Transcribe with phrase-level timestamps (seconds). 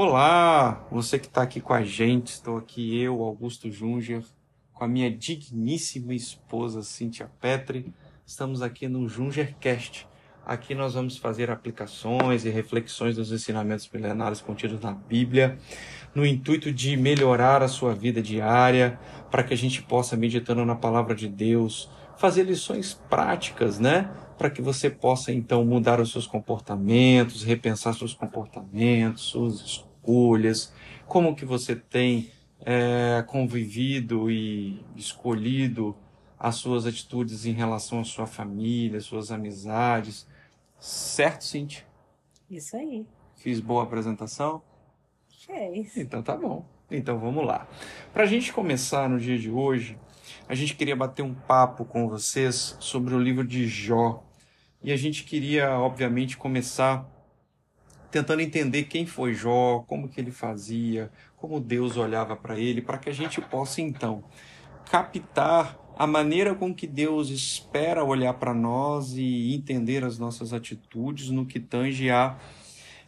[0.00, 4.22] Olá, você que está aqui com a gente, estou aqui eu, Augusto Junger,
[4.72, 7.92] com a minha digníssima esposa Cíntia Petri.
[8.24, 10.06] Estamos aqui no Jungercast.
[10.46, 15.58] Aqui nós vamos fazer aplicações e reflexões dos ensinamentos milenares contidos na Bíblia,
[16.14, 19.00] no intuito de melhorar a sua vida diária,
[19.32, 24.08] para que a gente possa, meditando na palavra de Deus, fazer lições práticas, né?
[24.38, 30.72] Para que você possa então mudar os seus comportamentos, repensar seus comportamentos, suas escolhas,
[31.06, 35.94] como que você tem é, convivido e escolhido
[36.38, 40.26] as suas atitudes em relação à sua família, suas amizades.
[40.78, 41.84] Certo, Cintia?
[42.48, 43.06] Isso aí.
[43.36, 44.62] Fiz boa apresentação?
[45.46, 45.96] Fez.
[45.96, 46.64] Então tá bom.
[46.90, 47.68] Então vamos lá.
[48.12, 49.98] Para a gente começar no dia de hoje,
[50.48, 54.24] a gente queria bater um papo com vocês sobre o livro de Jó.
[54.82, 57.06] E a gente queria, obviamente, começar
[58.10, 62.98] tentando entender quem foi Jó, como que ele fazia, como Deus olhava para ele, para
[62.98, 64.24] que a gente possa então
[64.90, 71.28] captar a maneira com que Deus espera olhar para nós e entender as nossas atitudes
[71.30, 72.38] no que tange a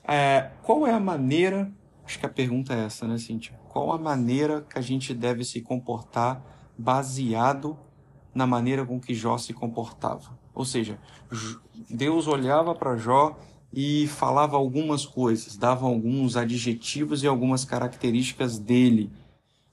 [0.06, 1.70] é, qual é a maneira,
[2.04, 3.58] acho que a pergunta é essa, né, Cíntia?
[3.68, 6.42] Qual a maneira que a gente deve se comportar
[6.76, 7.78] baseado
[8.34, 10.36] na maneira com que Jó se comportava?
[10.52, 10.98] Ou seja,
[11.88, 13.38] Deus olhava para Jó
[13.72, 19.10] e falava algumas coisas, dava alguns adjetivos e algumas características dele.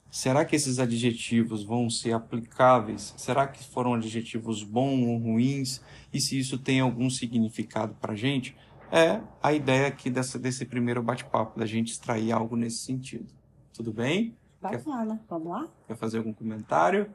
[0.10, 3.14] Será que esses adjetivos vão ser aplicáveis?
[3.18, 5.82] Será que foram adjetivos bons ou ruins?
[6.14, 8.56] E se isso tem algum significado para a gente?
[8.92, 13.28] É a ideia aqui dessa, desse primeiro bate-papo, da gente extrair algo nesse sentido.
[13.74, 14.36] Tudo bem?
[14.62, 15.18] Bacana.
[15.18, 15.68] Quer, Vamos lá?
[15.88, 17.12] Quer fazer algum comentário?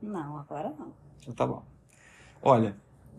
[0.00, 0.92] Não, agora não.
[1.20, 1.64] Então tá bom.
[2.42, 2.76] Olha,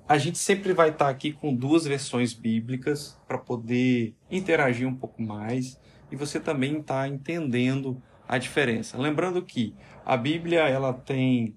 [0.09, 5.21] a gente sempre vai estar aqui com duas versões bíblicas para poder interagir um pouco
[5.21, 5.79] mais
[6.11, 8.97] e você também está entendendo a diferença.
[8.97, 11.53] Lembrando que a Bíblia ela tem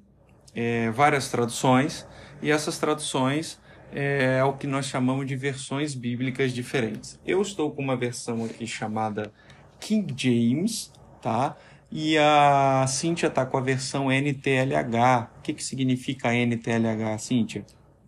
[0.54, 2.06] é, várias traduções
[2.42, 3.58] e essas traduções
[3.90, 7.18] é, é o que nós chamamos de versões bíblicas diferentes.
[7.24, 9.32] Eu estou com uma versão aqui chamada
[9.80, 10.92] King James,
[11.22, 11.56] tá?
[11.90, 15.30] E a Cíntia está com a versão NTLH.
[15.38, 17.64] O que, que significa NTLH, Cíntia?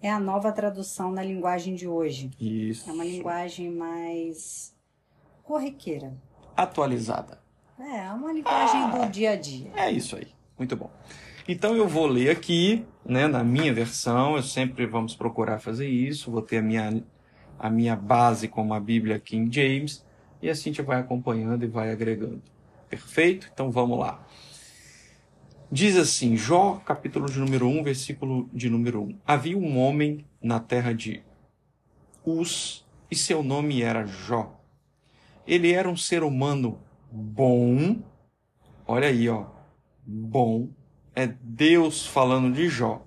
[0.06, 2.31] É a nova tradução na linguagem de hoje.
[2.38, 2.88] Isso.
[2.91, 4.76] É uma linguagem mais
[5.42, 6.15] corriqueira.
[6.54, 7.41] Atualizada.
[7.78, 9.70] É, é uma linguagem ah, do dia a dia.
[9.75, 10.28] É isso aí.
[10.59, 10.91] Muito bom.
[11.48, 16.31] Então eu vou ler aqui, né, na minha versão, eu sempre vamos procurar fazer isso,
[16.31, 17.03] vou ter a minha,
[17.59, 20.04] a minha base como a Bíblia King James,
[20.42, 22.42] e assim a gente vai acompanhando e vai agregando.
[22.91, 23.48] Perfeito?
[23.53, 24.22] Então vamos lá.
[25.75, 29.19] Diz assim, Jó, capítulo de número 1, versículo de número 1.
[29.27, 31.21] Havia um homem na terra de
[32.25, 34.57] Uz, e seu nome era Jó.
[35.45, 36.79] Ele era um ser humano
[37.11, 38.01] bom.
[38.87, 39.47] Olha aí, ó.
[40.07, 40.69] Bom.
[41.13, 43.05] É Deus falando de Jó.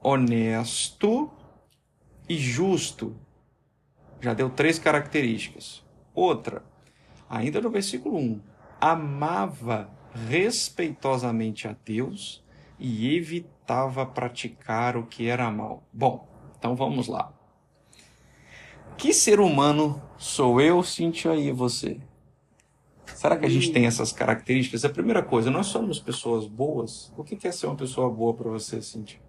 [0.00, 1.32] Honesto
[2.28, 3.16] e justo.
[4.20, 5.84] Já deu três características.
[6.14, 6.64] Outra,
[7.28, 8.40] ainda no versículo 1.
[8.80, 9.90] Amava
[10.28, 12.44] respeitosamente a Deus
[12.78, 15.82] e evitava praticar o que era mal.
[15.92, 17.32] Bom, então vamos lá.
[18.96, 22.00] Que ser humano sou eu, Cintia, e você?
[23.06, 24.84] Será que a gente tem essas características?
[24.84, 27.12] A primeira coisa, nós somos pessoas boas.
[27.16, 29.20] O que é ser uma pessoa boa para você, Cintia?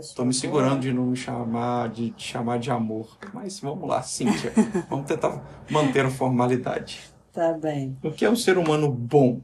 [0.00, 0.80] Estou me segurando boa.
[0.80, 4.52] de não me chamar de, de chamar de amor, mas vamos lá, Cíntia.
[4.90, 7.00] vamos tentar manter a formalidade.
[7.32, 7.96] Tá bem.
[8.02, 9.40] O que é um ser humano bom?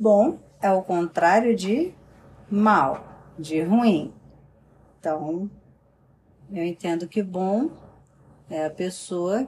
[0.00, 1.92] Bom é o contrário de
[2.50, 3.04] mal,
[3.38, 4.14] de ruim.
[4.98, 5.50] Então,
[6.50, 7.68] eu entendo que bom
[8.48, 9.46] é a pessoa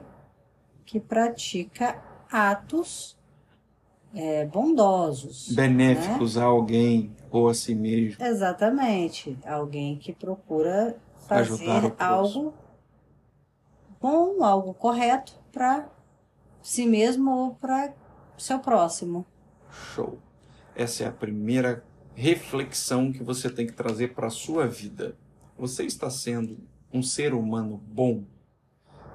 [0.85, 1.99] que pratica
[2.31, 3.17] atos
[4.13, 5.51] é, bondosos.
[5.53, 6.43] Benéficos né?
[6.43, 8.23] a alguém ou a si mesmo.
[8.23, 9.35] Exatamente.
[9.47, 10.95] Alguém que procura
[11.27, 12.53] fazer algo
[13.99, 15.89] bom, algo correto para
[16.61, 17.91] si mesmo ou para
[18.37, 19.25] seu próximo.
[19.71, 20.19] Show.
[20.75, 21.83] Essa é a primeira
[22.15, 25.15] reflexão que você tem que trazer para a sua vida.
[25.57, 26.57] Você está sendo
[26.91, 28.23] um ser humano bom?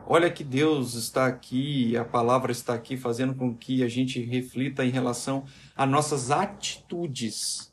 [0.06, 4.84] Olha que Deus está aqui, a palavra está aqui fazendo com que a gente reflita
[4.84, 5.44] em relação
[5.76, 7.72] a nossas atitudes.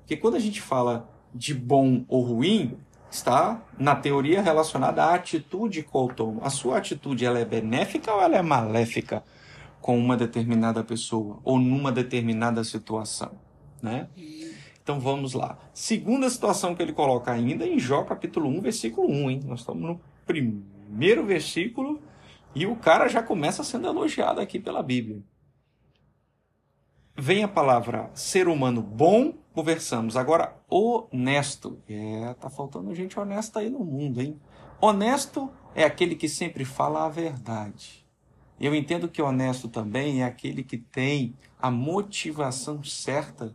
[0.00, 2.76] Porque quando a gente fala de bom ou ruim,
[3.10, 6.40] está na teoria relacionada à atitude que eu tomo.
[6.44, 9.24] A sua atitude ela é benéfica ou ela é maléfica?
[9.80, 13.32] Com uma determinada pessoa ou numa determinada situação,
[13.82, 14.08] né?
[14.82, 15.58] Então vamos lá.
[15.72, 19.40] Segunda situação que ele coloca ainda em Jó capítulo 1, versículo 1, hein?
[19.44, 22.00] Nós estamos no primeiro versículo
[22.54, 25.22] E o cara já começa sendo elogiado aqui pela Bíblia.
[27.16, 30.16] Vem a palavra ser humano bom, conversamos.
[30.16, 31.78] Agora, honesto.
[31.88, 34.40] É, tá faltando gente honesta aí no mundo, hein?
[34.80, 37.99] Honesto é aquele que sempre fala a verdade.
[38.60, 43.54] Eu entendo que honesto também é aquele que tem a motivação certa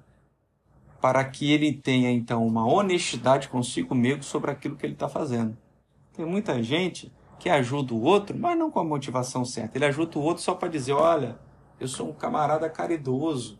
[1.00, 5.56] para que ele tenha então uma honestidade consigo mesmo sobre aquilo que ele está fazendo.
[6.16, 9.78] Tem muita gente que ajuda o outro, mas não com a motivação certa.
[9.78, 11.38] Ele ajuda o outro só para dizer: olha,
[11.80, 13.60] eu sou um camarada caridoso.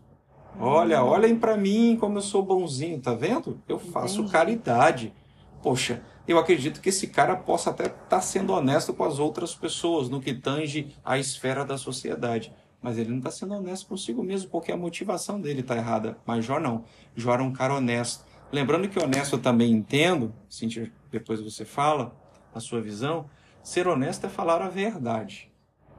[0.58, 1.08] Olha, hum.
[1.08, 3.62] olhem para mim como eu sou bonzinho, tá vendo?
[3.68, 4.32] Eu faço Entendi.
[4.32, 5.14] caridade.
[5.62, 6.02] Poxa,
[6.32, 10.08] eu acredito que esse cara possa até estar tá sendo honesto com as outras pessoas
[10.08, 12.52] no que tange a esfera da sociedade.
[12.82, 16.18] Mas ele não está sendo honesto consigo mesmo, porque a motivação dele está errada.
[16.26, 16.84] Mas Jó não.
[17.14, 18.24] Jó era um cara honesto.
[18.52, 22.14] Lembrando que honesto eu também entendo, Cintia, depois você fala
[22.54, 23.28] a sua visão,
[23.62, 25.50] ser honesto é falar a verdade.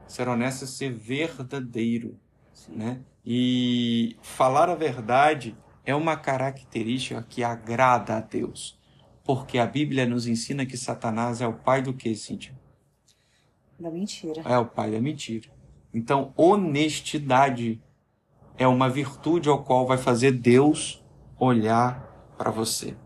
[0.06, 2.18] Ser honesto é ser verdadeiro.
[2.68, 3.00] Né?
[3.24, 8.77] E falar a verdade é uma característica que agrada a Deus.
[9.28, 12.58] Porque a Bíblia nos ensina que Satanás é o pai do que, Cíntia?
[13.78, 14.40] Da mentira.
[14.42, 15.50] É o pai da mentira.
[15.92, 17.78] Então, honestidade
[18.56, 21.04] é uma virtude ao qual vai fazer Deus
[21.38, 22.96] olhar para você.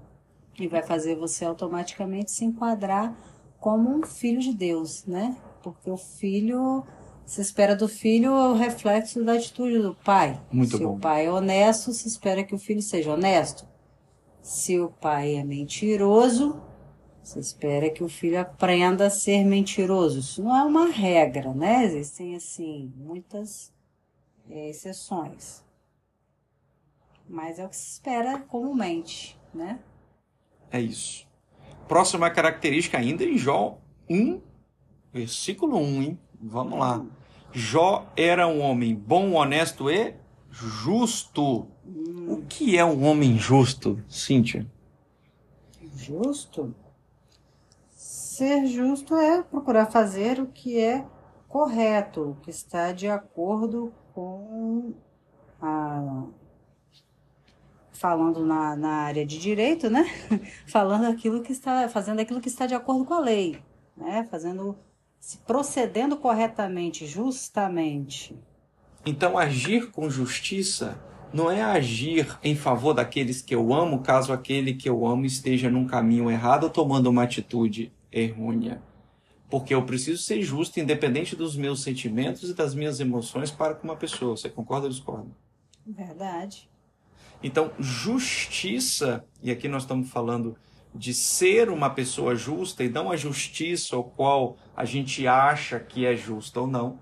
[0.56, 3.12] E vai fazer você automaticamente se enquadrar
[3.58, 5.36] como um filho de Deus, né?
[5.60, 6.86] Porque o filho,
[7.26, 10.40] se espera do filho o reflexo da atitude do pai.
[10.52, 10.94] Muito se bom.
[10.94, 13.71] o pai é honesto, se espera que o filho seja honesto.
[14.42, 16.60] Se o pai é mentiroso,
[17.22, 20.18] se espera que o filho aprenda a ser mentiroso.
[20.18, 21.84] Isso não é uma regra, né?
[21.84, 23.72] Existem, assim, muitas
[24.50, 25.64] é, exceções.
[27.28, 29.78] Mas é o que se espera comumente, né?
[30.70, 31.26] É isso.
[31.86, 33.78] Próxima característica ainda em Jó
[34.10, 34.40] 1,
[35.12, 36.18] versículo 1, hein?
[36.40, 37.04] Vamos lá.
[37.52, 40.14] Jó era um homem bom, honesto e
[40.50, 41.68] justo.
[41.84, 44.66] O que é um homem justo, Cíntia?
[45.96, 46.74] Justo?
[47.90, 51.04] Ser justo é procurar fazer o que é
[51.48, 54.94] correto, o que está de acordo com
[55.60, 56.24] a.
[57.90, 60.04] Falando na, na área de direito, né?
[60.66, 61.88] Falando aquilo que está.
[61.88, 63.60] Fazendo aquilo que está de acordo com a lei,
[63.96, 64.26] né?
[64.30, 64.76] Fazendo.
[65.20, 68.36] Se procedendo corretamente, justamente.
[69.04, 70.98] Então, agir com justiça
[71.32, 75.70] não é agir em favor daqueles que eu amo, caso aquele que eu amo esteja
[75.70, 78.82] num caminho errado ou tomando uma atitude errônea.
[79.48, 83.84] Porque eu preciso ser justo, independente dos meus sentimentos e das minhas emoções para com
[83.84, 84.36] uma pessoa.
[84.36, 85.30] Você concorda ou discorda?
[85.86, 86.68] Verdade.
[87.42, 90.56] Então, justiça, e aqui nós estamos falando
[90.94, 96.06] de ser uma pessoa justa e não a justiça ao qual a gente acha que
[96.06, 96.98] é justa ou não.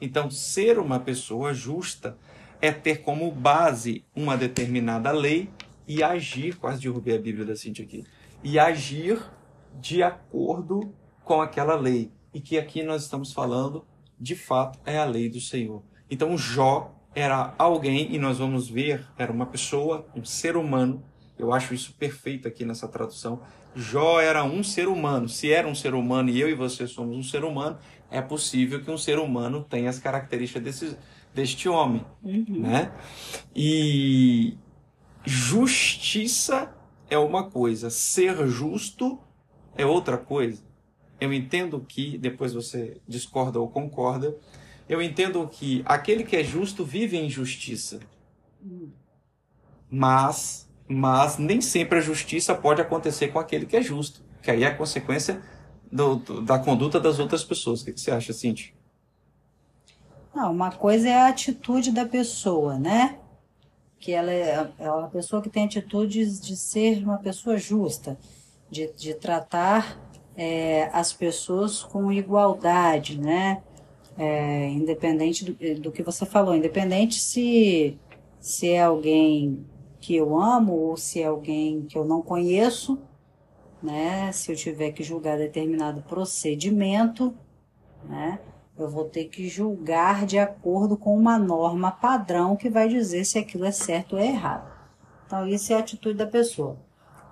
[0.00, 2.16] Então, ser uma pessoa justa
[2.60, 5.50] é ter como base uma determinada lei
[5.86, 8.04] e agir, quase derrubei a Bíblia da Cintia aqui,
[8.44, 9.20] e agir
[9.80, 12.12] de acordo com aquela lei.
[12.32, 13.84] E que aqui nós estamos falando,
[14.18, 15.82] de fato, é a lei do Senhor.
[16.10, 21.02] Então Jó era alguém, e nós vamos ver, era uma pessoa, um ser humano.
[21.36, 23.40] Eu acho isso perfeito aqui nessa tradução.
[23.74, 25.28] Jó era um ser humano.
[25.28, 27.78] Se era um ser humano e eu e você somos um ser humano,
[28.10, 30.96] é possível que um ser humano tenha as características desse,
[31.34, 32.60] deste homem, uhum.
[32.60, 32.92] né?
[33.54, 34.56] E
[35.24, 36.74] justiça
[37.08, 39.18] é uma coisa, ser justo
[39.76, 40.62] é outra coisa.
[41.20, 44.36] Eu entendo que, depois você discorda ou concorda,
[44.88, 48.00] eu entendo que aquele que é justo vive em justiça.
[49.90, 54.64] Mas, mas nem sempre a justiça pode acontecer com aquele que é justo, que aí
[54.64, 55.42] é a consequência
[55.90, 57.82] do, do, da conduta das outras pessoas.
[57.82, 58.72] O que, você acha, Cintia?
[60.34, 63.18] Não, uma coisa é a atitude da pessoa, né?
[63.98, 68.18] Que ela é, é uma pessoa que tem atitudes de ser uma pessoa justa
[68.70, 70.00] de, de tratar
[70.36, 73.62] é, as pessoas com igualdade, né?
[74.16, 77.98] É, independente do, do que você falou, independente se,
[78.38, 79.66] se é alguém
[80.00, 82.98] que eu amo ou se é alguém que eu não conheço,
[83.82, 84.30] né?
[84.32, 87.34] Se eu tiver que julgar determinado procedimento,
[88.04, 88.38] né?
[88.82, 93.38] Eu vou ter que julgar de acordo com uma norma padrão que vai dizer se
[93.38, 94.70] aquilo é certo ou é errado.
[95.26, 96.78] Então, isso é a atitude da pessoa.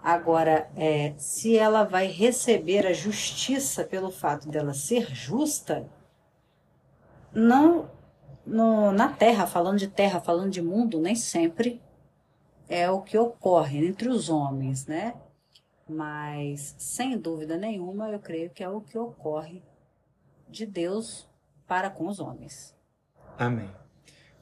[0.03, 5.89] Agora, é, se ela vai receber a justiça pelo fato dela ser justa,
[7.33, 7.91] não
[8.47, 11.83] no, na Terra, falando de Terra, falando de mundo, nem sempre
[12.69, 15.15] é o que ocorre entre os homens, né?
[15.89, 19.63] Mas, sem dúvida nenhuma, eu creio que é o que ocorre
[20.49, 21.28] de Deus
[21.69, 22.75] para com os homens.
[23.39, 23.71] Amém.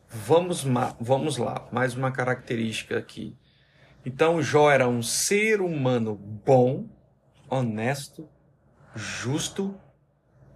[0.08, 0.64] Vamos,
[1.00, 3.36] vamos lá, mais uma característica aqui.
[4.04, 6.86] Então, Jó era um ser humano bom,
[7.50, 8.28] honesto,
[8.94, 9.74] justo.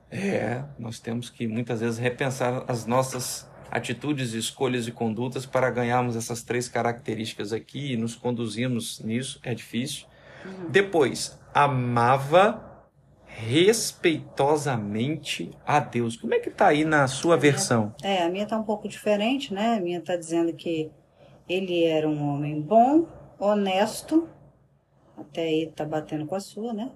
[0.09, 6.15] É, nós temos que muitas vezes repensar as nossas atitudes, escolhas e condutas para ganharmos
[6.15, 9.41] essas três características aqui e nos conduzirmos nisso.
[9.43, 10.07] É difícil.
[10.45, 10.71] Uhum.
[10.71, 12.70] Depois, amava
[13.41, 16.17] respeitosamente a Deus.
[16.17, 17.95] Como é que está aí na sua a versão?
[18.03, 19.77] Minha, é, a minha está um pouco diferente, né?
[19.77, 20.91] A minha está dizendo que
[21.49, 23.07] ele era um homem bom,
[23.39, 24.29] honesto,
[25.17, 26.91] até aí está batendo com a sua, né?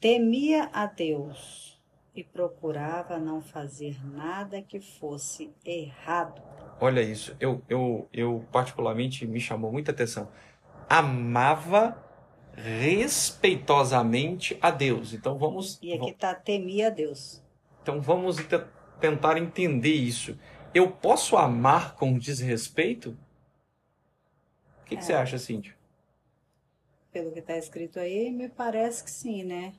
[0.00, 1.78] Temia a Deus
[2.14, 6.42] e procurava não fazer nada que fosse errado.
[6.80, 10.28] Olha isso, eu, eu, eu particularmente me chamou muita atenção.
[10.88, 12.02] Amava
[12.54, 15.12] respeitosamente a Deus.
[15.12, 15.78] Então vamos.
[15.82, 17.42] E aqui está temia a Deus.
[17.82, 18.36] Então vamos
[19.00, 20.38] tentar entender isso.
[20.72, 23.16] Eu posso amar com desrespeito?
[24.82, 24.98] O que, é.
[24.98, 25.74] que você acha, Cíntia?
[27.12, 29.72] Pelo que está escrito aí, me parece que sim, né?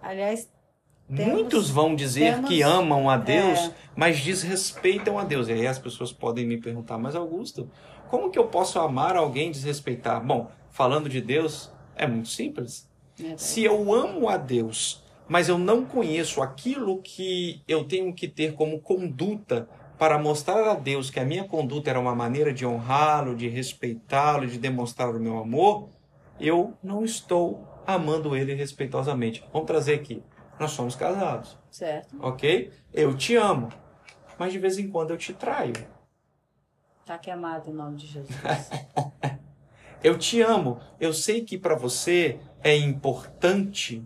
[0.00, 0.50] Aliás,
[1.14, 3.74] temos, Muitos vão dizer temos, que amam a Deus, é...
[3.94, 5.48] mas desrespeitam a Deus.
[5.48, 7.70] E aí as pessoas podem me perguntar, mas Augusto,
[8.08, 10.24] como que eu posso amar alguém e desrespeitar?
[10.24, 12.88] Bom, falando de Deus, é muito simples.
[13.22, 18.28] É Se eu amo a Deus, mas eu não conheço aquilo que eu tenho que
[18.28, 19.68] ter como conduta
[19.98, 24.46] para mostrar a Deus que a minha conduta era uma maneira de honrá-lo, de respeitá-lo,
[24.46, 25.88] de demonstrar o meu amor,
[26.40, 29.44] eu não estou amando ele respeitosamente.
[29.52, 30.22] Vamos trazer aqui.
[30.58, 31.56] Nós somos casados.
[31.70, 32.16] Certo.
[32.20, 32.72] Ok?
[32.92, 33.68] Eu te amo,
[34.38, 35.72] mas de vez em quando eu te traio.
[37.06, 38.36] Tá que amado em nome de Jesus.
[40.02, 40.80] Eu te amo.
[40.98, 44.02] Eu sei que para você é importante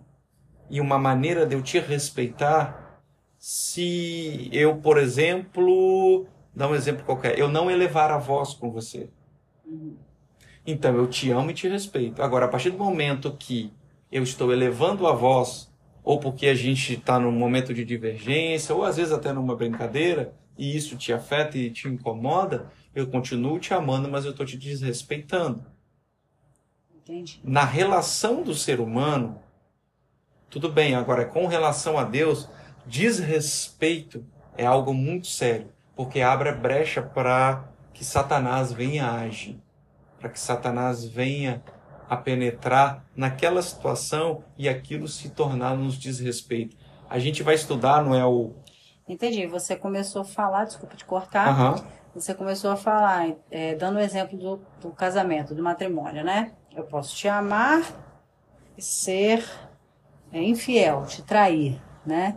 [0.68, 3.00] e uma maneira de eu te respeitar
[3.38, 9.08] se eu, por exemplo, dá um exemplo qualquer, eu não elevar a voz com você.
[10.66, 12.22] Então eu te amo e te respeito.
[12.22, 13.72] Agora, a partir do momento que
[14.10, 15.72] eu estou elevando a voz,
[16.02, 20.34] ou porque a gente está num momento de divergência, ou às vezes até numa brincadeira,
[20.58, 24.56] e isso te afeta e te incomoda, eu continuo te amando, mas eu estou te
[24.56, 25.75] desrespeitando.
[27.06, 27.40] Entendi.
[27.44, 29.40] Na relação do ser humano,
[30.50, 32.48] tudo bem, agora com relação a Deus,
[32.84, 34.26] desrespeito
[34.58, 39.56] é algo muito sério, porque abre brecha para que Satanás venha agir,
[40.18, 41.62] para que Satanás venha
[42.10, 46.76] a penetrar naquela situação e aquilo se tornar nos desrespeito.
[47.08, 48.52] A gente vai estudar, não é o.
[49.08, 49.46] Entendi.
[49.46, 51.76] Você começou a falar, desculpa te cortar.
[51.76, 51.84] Uhum.
[52.16, 56.52] Você começou a falar, é, dando o exemplo do, do casamento, do matrimônio, né?
[56.76, 57.82] Eu posso te amar
[58.76, 59.42] e ser
[60.30, 62.36] é, infiel, te trair, né?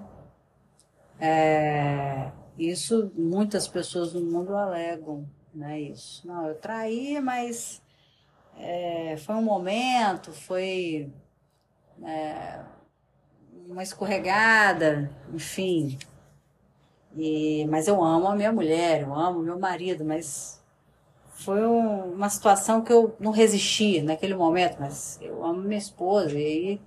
[1.19, 5.81] É, isso muitas pessoas no mundo alegam, né?
[5.81, 6.25] Isso.
[6.25, 7.81] Não, eu traí, mas
[8.57, 11.11] é, foi um momento, foi
[12.01, 12.61] é,
[13.67, 15.99] uma escorregada, enfim.
[17.17, 20.58] E, mas eu amo a minha mulher, eu amo meu marido, mas
[21.39, 26.37] foi um, uma situação que eu não resisti naquele momento, mas eu amo minha esposa
[26.37, 26.81] e aí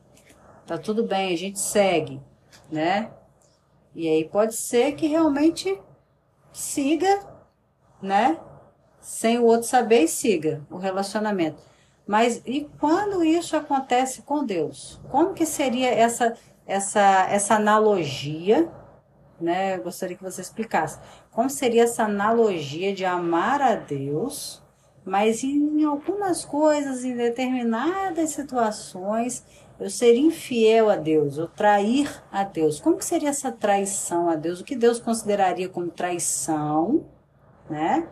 [0.67, 2.21] tá tudo bem, a gente segue,
[2.71, 3.11] né?
[3.95, 5.81] E aí pode ser que realmente
[6.53, 7.21] siga,
[8.01, 8.39] né?
[9.01, 11.63] Sem o outro saber e siga o relacionamento.
[12.07, 15.01] Mas e quando isso acontece com Deus?
[15.11, 18.71] Como que seria essa essa essa analogia,
[19.41, 19.77] né?
[19.77, 21.01] Eu gostaria que você explicasse.
[21.33, 24.63] Como seria essa analogia de amar a Deus,
[25.05, 29.45] mas em algumas coisas, em determinadas situações,
[29.81, 32.79] eu ser infiel a Deus, eu trair a Deus.
[32.79, 34.61] Como que seria essa traição a Deus?
[34.61, 37.07] O que Deus consideraria como traição,
[37.69, 38.07] né?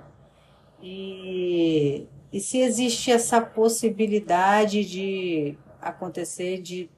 [0.83, 6.91] E, e se existe essa possibilidade de acontecer de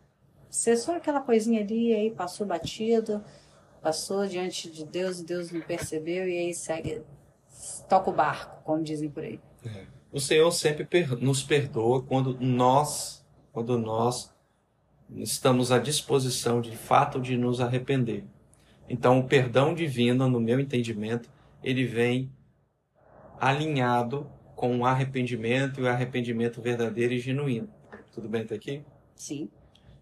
[0.48, 3.22] ser só aquela coisinha ali aí passou batido,
[3.82, 7.02] passou diante de Deus e Deus não percebeu e aí segue,
[7.88, 9.40] toca o barco, como dizem por aí.
[9.66, 9.86] É.
[10.12, 10.86] O Senhor sempre
[11.20, 14.32] nos perdoa quando nós, quando nós
[15.16, 18.24] estamos à disposição de fato de nos arrepender.
[18.88, 21.30] Então, o perdão divino, no meu entendimento,
[21.62, 22.30] ele vem
[23.40, 27.68] alinhado com o arrependimento e o arrependimento verdadeiro e genuíno.
[28.12, 28.84] Tudo bem até aqui?
[29.14, 29.50] Sim.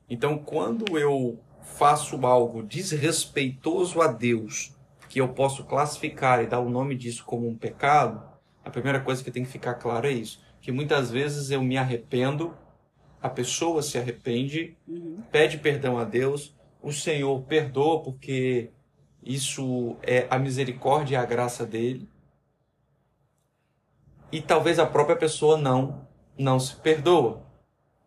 [0.08, 4.74] Então, quando eu faço algo desrespeitoso a Deus,
[5.08, 8.22] que eu posso classificar e dar o nome disso como um pecado,
[8.64, 10.40] a primeira coisa que tem que ficar claro é isso.
[10.60, 12.56] Que muitas vezes eu me arrependo,
[13.20, 15.22] a pessoa se arrepende, uhum.
[15.32, 18.70] pede perdão a Deus, o Senhor perdoa porque
[19.22, 22.08] isso é a misericórdia e a graça dele.
[24.32, 27.42] E talvez a própria pessoa não não se perdoa.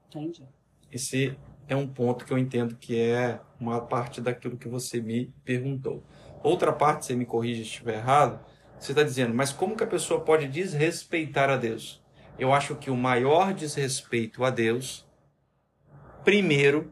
[0.10, 0.43] Entendi.
[0.91, 5.34] Esse é um ponto que eu entendo que é uma parte daquilo que você me
[5.46, 6.03] perguntou.
[6.43, 8.43] Outra parte, você me corrige se estiver errado,
[8.77, 12.03] você está dizendo, mas como que a pessoa pode desrespeitar a Deus?
[12.38, 15.08] Eu acho que o maior desrespeito a Deus,
[16.24, 16.91] primeiro,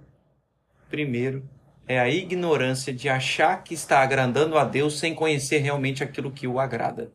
[0.90, 1.50] primeiro,
[1.88, 6.48] é a ignorância de achar que está agradando a Deus sem conhecer realmente aquilo que
[6.48, 7.12] o agrada.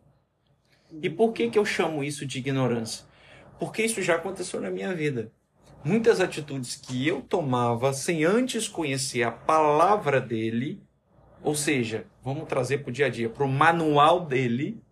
[1.01, 3.07] E por que, que eu chamo isso de ignorância?
[3.59, 5.33] Porque isso já aconteceu na minha vida.
[5.87, 10.83] Muitas atitudes que eu tomava sem antes conhecer a palavra dele,
[11.41, 14.83] ou seja, vamos trazer para o dia a dia, para o manual dele,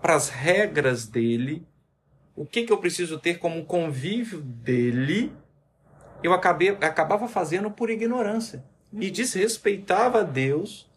[0.00, 1.66] para as regras dele,
[2.36, 5.32] o que, que eu preciso ter como convívio dele,
[6.22, 8.64] eu acabei, acabava fazendo por ignorância.
[8.92, 10.88] E desrespeitava Deus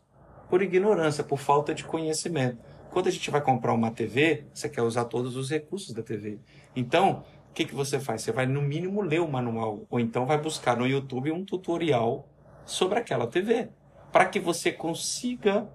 [0.48, 2.60] por ignorância, por falta de conhecimento.
[2.92, 6.38] Quando a gente vai comprar uma TV, você quer usar todos os recursos da TV.
[6.76, 7.26] Então,
[7.58, 8.22] que, que você faz?
[8.22, 9.82] Você vai, no mínimo, ler o manual.
[9.90, 12.30] Ou então vai buscar no YouTube um tutorial
[12.64, 13.70] sobre aquela TV.
[14.12, 15.68] Para que você consiga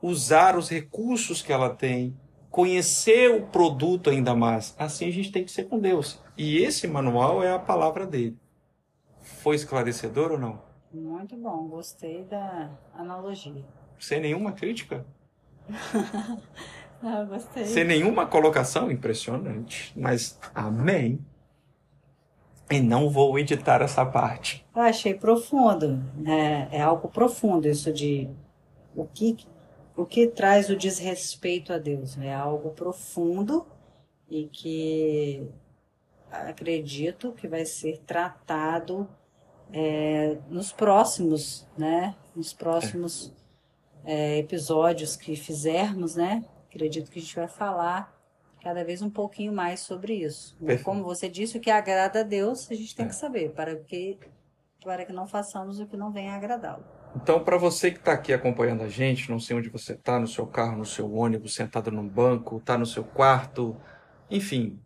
[0.00, 2.16] usar os recursos que ela tem,
[2.48, 4.74] conhecer o produto ainda mais.
[4.78, 6.18] Assim a gente tem que ser com Deus.
[6.34, 8.38] E esse manual é a palavra dele.
[9.20, 10.62] Foi esclarecedor ou não?
[10.90, 13.66] Muito bom, gostei da analogia.
[13.98, 15.04] Sem nenhuma crítica?
[17.02, 17.64] Não, gostei.
[17.64, 21.18] Sem nenhuma colocação impressionante, mas amém.
[22.70, 24.64] E não vou editar essa parte.
[24.74, 26.68] Eu achei profundo, né?
[26.70, 28.30] É algo profundo isso de
[28.94, 29.36] o que
[29.96, 32.16] o que traz o desrespeito a Deus.
[32.18, 33.66] É algo profundo
[34.28, 35.42] e que
[36.30, 39.08] acredito que vai ser tratado
[39.72, 42.14] é, nos próximos, né?
[42.34, 43.32] Nos próximos
[44.04, 46.44] é, episódios que fizermos, né?
[46.70, 48.16] Acredito que a gente vai falar
[48.62, 50.56] cada vez um pouquinho mais sobre isso.
[50.58, 50.84] Perfeito.
[50.84, 53.08] Como você disse, o que agrada a Deus, a gente tem É.
[53.08, 54.18] que saber, para que,
[54.84, 56.84] para que não façamos o que não venha agradá-lo.
[57.16, 60.28] Então, para você que está aqui acompanhando a gente, não sei onde você está, no
[60.28, 63.76] seu carro, no seu ônibus, sentado num banco, está no seu quarto,
[64.30, 64.78] enfim,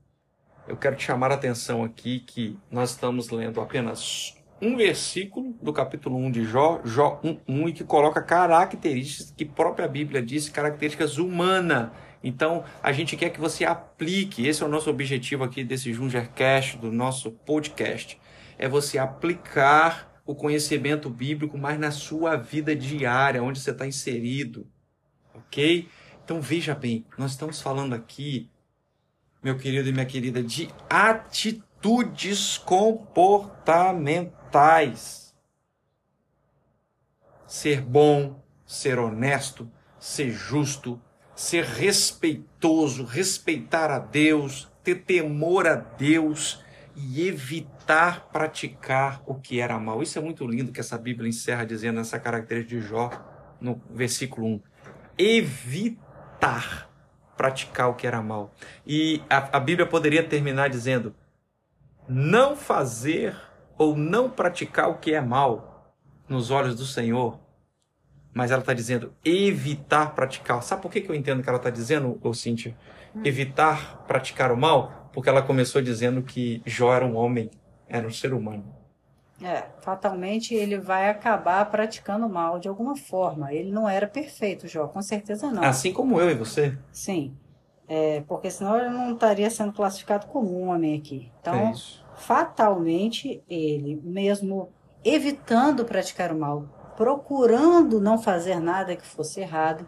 [0.67, 4.35] eu quero te chamar a atenção aqui que nós estamos lendo apenas
[4.65, 9.87] um versículo do capítulo 1 de Jó, Jó 1.1, e que coloca características que própria
[9.87, 11.91] Bíblia diz, características humanas.
[12.23, 16.79] Então, a gente quer que você aplique, esse é o nosso objetivo aqui desse Jungercast,
[16.79, 18.19] do nosso podcast,
[18.57, 24.67] é você aplicar o conhecimento bíblico mais na sua vida diária, onde você está inserido,
[25.35, 25.87] ok?
[26.25, 28.49] Então, veja bem, nós estamos falando aqui,
[29.43, 34.44] meu querido e minha querida, de atitudes comportamentais.
[37.45, 41.01] Ser bom, ser honesto, ser justo,
[41.35, 46.63] ser respeitoso, respeitar a Deus, ter temor a Deus
[46.95, 50.01] e evitar praticar o que era mal.
[50.03, 53.11] Isso é muito lindo que essa Bíblia encerra dizendo essa característica de Jó
[53.61, 54.63] no versículo 1.
[55.19, 56.89] Evitar
[57.37, 58.55] praticar o que era mal.
[58.87, 61.13] E a, a Bíblia poderia terminar dizendo:
[62.09, 63.37] não fazer
[63.77, 65.95] ou não praticar o que é mal
[66.29, 67.39] nos olhos do Senhor.
[68.33, 70.63] Mas ela está dizendo evitar praticar.
[70.63, 72.77] Sabe por que, que eu entendo que ela está dizendo, ô Cíntia?
[73.25, 75.11] Evitar praticar o mal?
[75.13, 77.49] Porque ela começou dizendo que Jó era um homem,
[77.89, 78.65] era um ser humano.
[79.43, 83.53] É, fatalmente ele vai acabar praticando mal de alguma forma.
[83.53, 85.63] Ele não era perfeito, Jó, com certeza não.
[85.63, 86.77] Assim como eu e você.
[86.93, 87.37] Sim.
[87.87, 91.31] É, porque senão ele não estaria sendo classificado como um homem aqui.
[91.35, 92.04] é Então, isso.
[92.17, 94.73] Fatalmente, ele, mesmo
[95.05, 96.65] evitando praticar o mal,
[96.97, 99.87] procurando não fazer nada que fosse errado,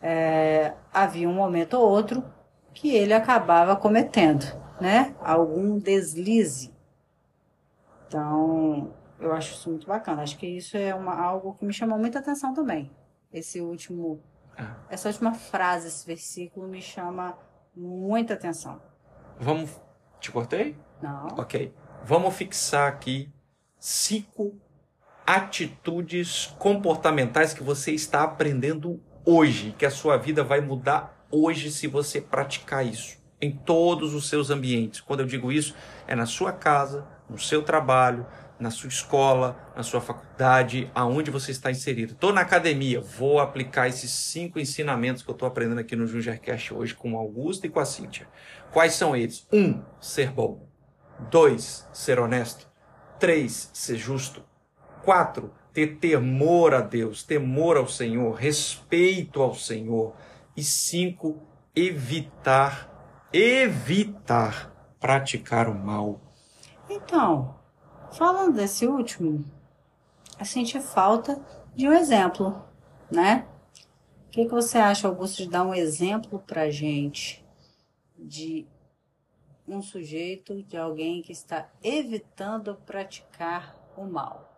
[0.00, 2.24] é, havia um momento ou outro
[2.72, 4.44] que ele acabava cometendo,
[4.80, 5.14] né?
[5.20, 6.72] Algum deslize.
[8.06, 10.22] Então, eu acho isso muito bacana.
[10.22, 12.90] Acho que isso é uma, algo que me chamou muita atenção também.
[13.32, 14.20] Esse último,
[14.56, 14.76] Ah.
[14.88, 17.36] essa última frase, esse versículo me chama
[17.76, 18.80] muita atenção.
[19.38, 19.70] Vamos.
[20.20, 20.76] Te cortei?
[21.02, 21.28] Não.
[21.38, 21.72] Ok.
[22.04, 23.30] Vamos fixar aqui
[23.78, 24.56] cinco
[25.26, 31.86] atitudes comportamentais que você está aprendendo hoje, que a sua vida vai mudar hoje se
[31.86, 35.00] você praticar isso em todos os seus ambientes.
[35.00, 35.74] Quando eu digo isso,
[36.06, 38.26] é na sua casa, no seu trabalho,
[38.58, 42.12] na sua escola, na sua faculdade, aonde você está inserido.
[42.12, 46.74] Estou na academia, vou aplicar esses cinco ensinamentos que eu estou aprendendo aqui no Jungercast
[46.74, 48.28] hoje com o Augusto e com a Cíntia.
[48.72, 49.46] Quais são eles?
[49.52, 50.68] Um, ser bom.
[51.30, 52.68] Dois, ser honesto.
[53.18, 54.42] Três, ser justo.
[55.02, 60.14] Quatro, ter temor a Deus, temor ao Senhor, respeito ao Senhor.
[60.56, 61.42] E cinco,
[61.74, 66.20] evitar, evitar praticar o mal.
[66.88, 67.57] Então,
[68.12, 69.44] falando desse último,
[70.38, 71.40] a sente falta
[71.74, 72.62] de um exemplo,
[73.10, 73.46] né?
[74.26, 77.44] O que, que você acha, Augusto, de dar um exemplo pra gente
[78.16, 78.66] de
[79.66, 84.48] um sujeito, de alguém que está evitando praticar o mal?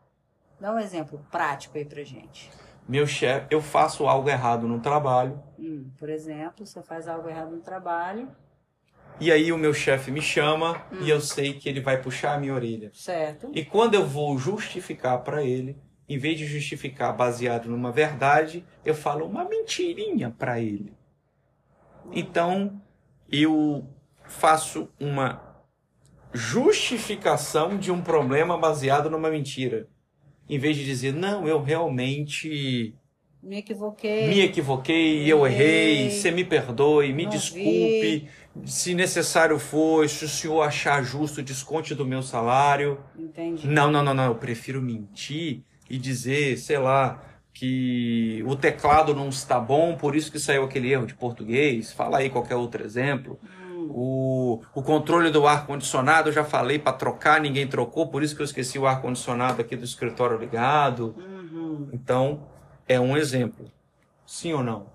[0.58, 2.50] Dá um exemplo prático aí pra gente.
[2.86, 5.40] Meu chefe, eu faço algo errado no trabalho.
[5.58, 8.28] Hum, por exemplo, você faz algo errado no trabalho.
[9.18, 10.98] E aí o meu chefe me chama hum.
[11.02, 12.90] e eu sei que ele vai puxar a minha orelha.
[12.94, 13.50] Certo.
[13.54, 15.76] E quando eu vou justificar para ele,
[16.08, 20.92] em vez de justificar baseado numa verdade, eu falo uma mentirinha para ele.
[22.12, 22.80] Então,
[23.30, 23.86] eu
[24.24, 25.50] faço uma
[26.32, 29.88] justificação de um problema baseado numa mentira.
[30.48, 32.94] Em vez de dizer, não, eu realmente
[33.42, 34.28] me equivoquei.
[34.28, 38.28] Me equivoquei, eu errei, você me perdoe, me desculpe.
[38.54, 38.70] Vi.
[38.70, 42.98] Se necessário for, se o senhor achar justo, desconte do meu salário.
[43.18, 43.66] Entendi.
[43.66, 44.24] Não, não, não, não.
[44.24, 47.22] Eu prefiro mentir e dizer, sei lá,
[47.54, 51.92] que o teclado não está bom, por isso que saiu aquele erro de português.
[51.92, 53.38] Fala aí qualquer outro exemplo.
[53.42, 53.88] Hum.
[53.90, 58.42] O, o controle do ar-condicionado, eu já falei para trocar, ninguém trocou, por isso que
[58.42, 61.14] eu esqueci o ar-condicionado aqui do escritório ligado.
[61.18, 61.88] Uhum.
[61.92, 62.49] Então,
[62.90, 63.70] é um exemplo.
[64.26, 64.86] Sim ou não?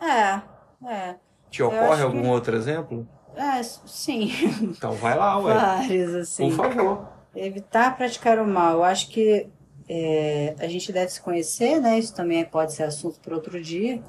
[0.00, 0.42] É,
[0.88, 1.16] é.
[1.50, 2.28] Te ocorre algum que...
[2.28, 3.08] outro exemplo?
[3.36, 4.28] É, sim.
[4.60, 5.54] Então vai lá, ué.
[5.54, 6.48] Vários, assim.
[6.48, 7.08] Por favor.
[7.34, 8.72] Evitar praticar o mal.
[8.72, 9.48] Eu acho que
[9.88, 11.96] é, a gente deve se conhecer, né?
[11.96, 14.02] Isso também pode ser assunto para outro dia.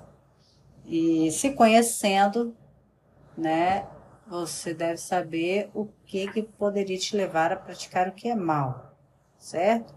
[0.83, 2.55] E se conhecendo,
[3.37, 3.85] né?
[4.27, 8.95] Você deve saber o que, que poderia te levar a praticar o que é mal,
[9.37, 9.93] certo?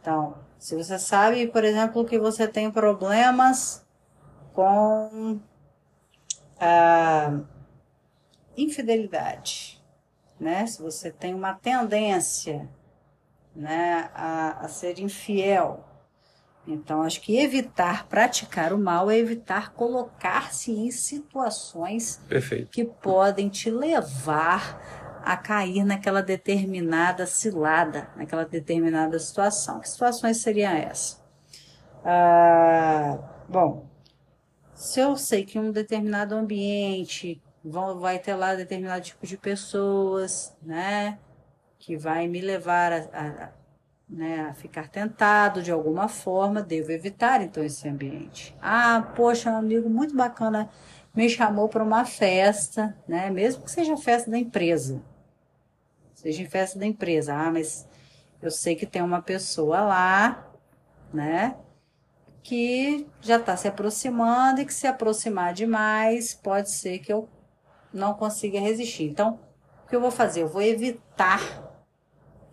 [0.00, 3.84] Então, se você sabe, por exemplo, que você tem problemas
[4.54, 5.38] com
[6.58, 7.38] a
[8.56, 9.84] infidelidade,
[10.40, 10.66] né?
[10.66, 12.66] Se você tem uma tendência
[13.54, 15.84] né, a, a ser infiel.
[16.66, 22.70] Então, acho que evitar praticar o mal é evitar colocar-se em situações Perfeito.
[22.70, 29.80] que podem te levar a cair naquela determinada cilada, naquela determinada situação.
[29.80, 31.22] Que situações seriam essas?
[32.04, 33.88] Ah, bom,
[34.74, 40.54] se eu sei que um determinado ambiente vão, vai ter lá determinado tipo de pessoas,
[40.62, 41.18] né?
[41.84, 43.48] que vai me levar a, a,
[44.08, 48.56] né, a ficar tentado de alguma forma, devo evitar então esse ambiente.
[48.60, 50.70] Ah, poxa, um amigo muito bacana
[51.14, 55.02] me chamou para uma festa, né, mesmo que seja festa da empresa.
[56.24, 57.34] Seja em festa da empresa.
[57.34, 57.86] Ah, mas
[58.40, 60.50] eu sei que tem uma pessoa lá,
[61.12, 61.54] né,
[62.42, 67.28] que já está se aproximando e que se aproximar demais pode ser que eu
[67.92, 69.04] não consiga resistir.
[69.04, 69.38] Então,
[69.84, 70.42] o que eu vou fazer?
[70.42, 71.40] Eu vou evitar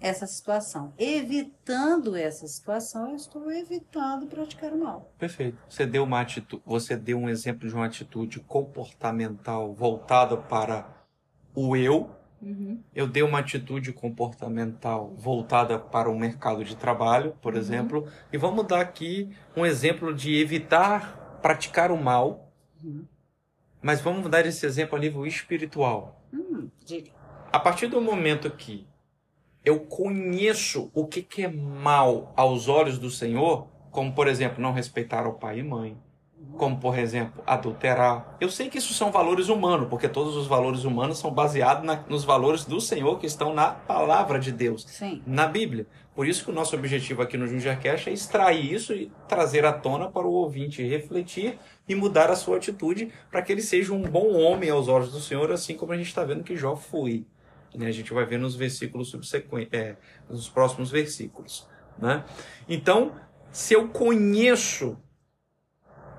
[0.01, 0.93] essa situação.
[0.97, 5.13] Evitando essa situação, eu estou evitando praticar o mal.
[5.17, 5.57] Perfeito.
[5.69, 10.89] Você deu uma atitude, você deu um exemplo de uma atitude comportamental voltada para
[11.55, 12.09] o eu.
[12.41, 12.79] Uhum.
[12.95, 17.59] Eu dei uma atitude comportamental voltada para o mercado de trabalho, por uhum.
[17.59, 18.07] exemplo.
[18.33, 22.51] E vamos dar aqui um exemplo de evitar praticar o mal.
[22.83, 23.05] Uhum.
[23.81, 26.21] Mas vamos dar esse exemplo a nível espiritual.
[26.33, 26.69] Hum,
[27.51, 28.87] a partir do momento que
[29.65, 34.71] eu conheço o que, que é mal aos olhos do Senhor, como por exemplo, não
[34.71, 35.97] respeitar o pai e mãe,
[36.57, 38.37] como por exemplo, adulterar.
[38.39, 42.03] Eu sei que isso são valores humanos, porque todos os valores humanos são baseados na,
[42.07, 45.21] nos valores do Senhor que estão na palavra de Deus, Sim.
[45.25, 45.87] na Bíblia.
[46.13, 49.71] Por isso que o nosso objetivo aqui no Jungercast é extrair isso e trazer à
[49.71, 54.03] tona para o ouvinte refletir e mudar a sua atitude para que ele seja um
[54.03, 57.25] bom homem aos olhos do Senhor, assim como a gente está vendo que Jó foi.
[57.73, 57.87] Né?
[57.87, 59.95] A gente vai ver nos versículos subsequentes, é,
[60.29, 61.67] nos próximos versículos.
[61.97, 62.23] Né?
[62.67, 63.13] Então,
[63.51, 64.97] se eu conheço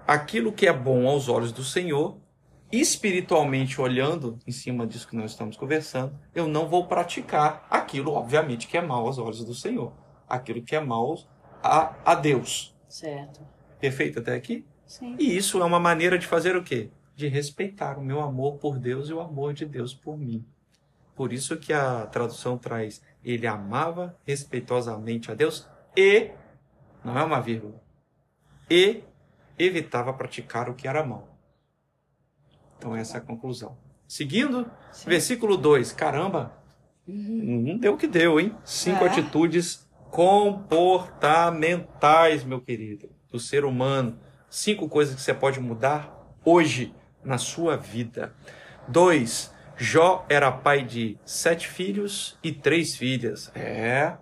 [0.06, 2.18] aquilo que é bom aos olhos do Senhor,
[2.70, 8.66] espiritualmente olhando em cima disso que nós estamos conversando, eu não vou praticar aquilo, obviamente,
[8.66, 9.92] que é mal aos olhos do Senhor.
[10.28, 11.18] Aquilo que é mal
[11.62, 12.74] a, a Deus.
[12.88, 13.40] Certo.
[13.78, 14.64] Perfeito até aqui?
[14.86, 15.16] Sim.
[15.18, 16.90] E isso é uma maneira de fazer o quê?
[17.14, 20.44] De respeitar o meu amor por Deus e o amor de Deus por mim.
[21.14, 26.30] Por isso que a tradução traz ele amava respeitosamente a Deus e
[27.04, 27.80] não é uma vírgula.
[28.70, 29.04] E
[29.64, 31.28] evitava praticar o que era mal.
[32.78, 33.76] Então essa é a conclusão.
[34.06, 35.08] Seguindo, Sim.
[35.08, 35.92] versículo 2.
[35.92, 36.54] Caramba,
[37.06, 37.78] uhum.
[37.78, 38.54] deu o que deu, hein?
[38.64, 39.08] Cinco é.
[39.08, 44.18] atitudes comportamentais, meu querido, do ser humano.
[44.50, 46.94] Cinco coisas que você pode mudar hoje
[47.24, 48.34] na sua vida.
[48.86, 53.50] Dois, Jó era pai de sete filhos e três filhas.
[53.54, 54.18] É.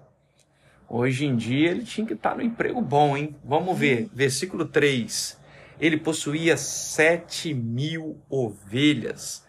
[0.92, 3.36] Hoje em dia ele tinha que estar no emprego bom, hein?
[3.44, 4.10] Vamos ver.
[4.12, 5.38] Versículo 3.
[5.78, 9.46] Ele possuía sete mil ovelhas,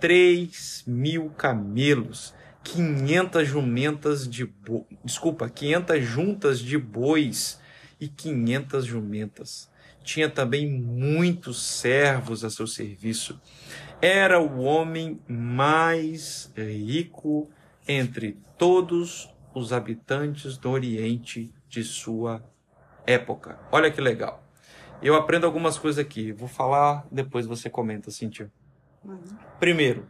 [0.00, 4.84] três mil camelos, quinhentas jumentas de bo...
[5.04, 7.60] desculpa, quinhentas juntas de bois
[8.00, 9.70] e quinhentas jumentas.
[10.02, 13.40] Tinha também muitos servos a seu serviço.
[14.02, 17.48] Era o homem mais rico
[17.86, 22.42] entre todos os habitantes do Oriente de sua
[23.06, 23.58] época.
[23.70, 24.42] Olha que legal.
[25.02, 26.32] Eu aprendo algumas coisas aqui.
[26.32, 28.50] Vou falar, depois você comenta, Cintia.
[29.04, 29.18] Uhum.
[29.58, 30.06] Primeiro,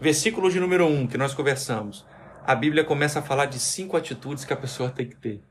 [0.00, 2.06] versículo de número 1 um, que nós conversamos.
[2.44, 5.42] A Bíblia começa a falar de cinco atitudes que a pessoa tem que ter.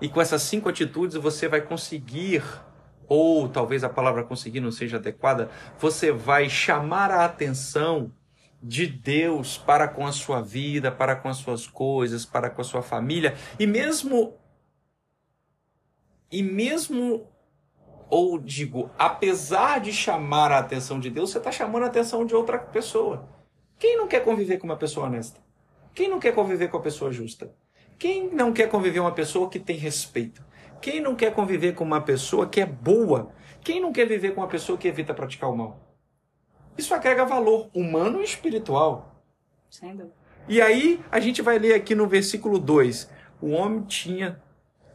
[0.00, 2.42] E com essas cinco atitudes você vai conseguir,
[3.08, 8.12] ou talvez a palavra conseguir não seja adequada, você vai chamar a atenção
[8.62, 12.64] de Deus para com a sua vida, para com as suas coisas, para com a
[12.64, 14.34] sua família, e mesmo
[16.30, 17.26] e mesmo
[18.10, 22.34] ou digo, apesar de chamar a atenção de Deus, você está chamando a atenção de
[22.34, 23.28] outra pessoa.
[23.78, 25.40] Quem não quer conviver com uma pessoa honesta?
[25.94, 27.54] Quem não quer conviver com uma pessoa justa?
[27.98, 30.42] Quem não quer conviver com uma pessoa que tem respeito?
[30.80, 33.30] Quem não quer conviver com uma pessoa que é boa?
[33.62, 35.87] Quem não quer viver com uma pessoa que evita praticar o mal?
[36.78, 39.20] Isso agrega valor humano e espiritual.
[39.68, 40.14] Sem dúvida.
[40.48, 43.10] E aí, a gente vai ler aqui no versículo 2:
[43.42, 44.40] o homem tinha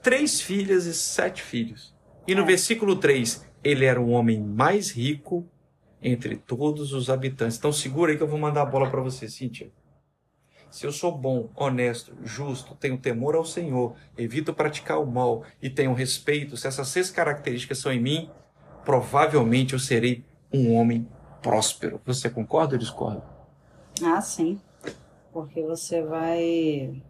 [0.01, 1.93] três filhas e sete filhos.
[2.25, 2.45] E no é.
[2.45, 5.45] versículo 3, ele era o homem mais rico
[6.01, 7.57] entre todos os habitantes.
[7.57, 9.71] Então segura aí que eu vou mandar a bola para você, Cíntia.
[10.69, 15.69] Se eu sou bom, honesto, justo, tenho temor ao Senhor, evito praticar o mal e
[15.69, 18.29] tenho respeito, se essas seis características são em mim,
[18.83, 21.07] provavelmente eu serei um homem
[21.43, 22.01] próspero.
[22.05, 23.21] Você concorda ou discorda?
[24.01, 24.59] Ah, sim.
[25.31, 27.03] Porque você vai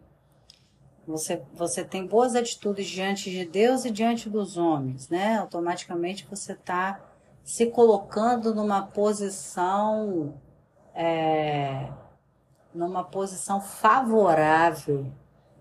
[1.05, 5.37] você, você tem boas atitudes diante de Deus e diante dos homens, né?
[5.37, 6.99] Automaticamente você está
[7.43, 10.33] se colocando numa posição
[10.95, 11.89] é,
[12.73, 15.11] numa posição favorável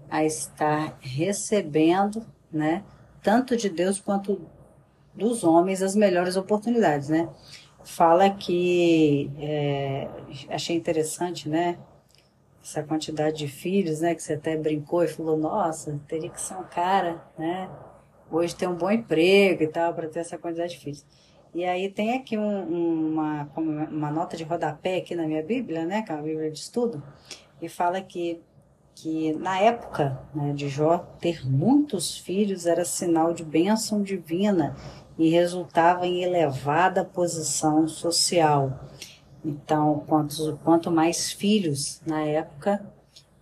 [0.08, 2.84] a estar recebendo, né?
[3.22, 4.40] Tanto de Deus quanto
[5.14, 7.28] dos homens as melhores oportunidades, né?
[7.84, 10.08] Fala que é,
[10.48, 11.78] achei interessante, né?
[12.62, 14.14] essa quantidade de filhos, né?
[14.14, 17.68] Que você até brincou e falou, nossa, teria que ser um cara, né?
[18.30, 21.04] Hoje ter um bom emprego e tal, para ter essa quantidade de filhos.
[21.54, 26.02] E aí tem aqui um, uma, uma nota de rodapé aqui na minha Bíblia, né?
[26.02, 27.02] Que é uma Bíblia de estudo,
[27.60, 28.40] e fala que,
[28.94, 34.76] que na época né, de Jó, ter muitos filhos era sinal de bênção divina
[35.18, 38.80] e resultava em elevada posição social.
[39.44, 42.84] Então, quanto, quanto mais filhos na época,